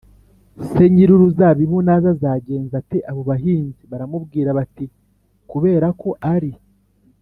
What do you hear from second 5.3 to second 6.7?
kubera ko ari